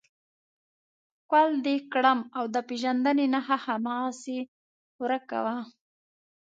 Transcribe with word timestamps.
ښکل 1.19 1.47
دې 1.65 1.75
کړم 1.93 2.19
او 2.37 2.43
د 2.53 2.57
پېژندنې 2.67 3.25
نښه 3.33 3.57
هماغسې 3.65 4.39
ورکه 5.01 5.37
وه. 5.45 5.57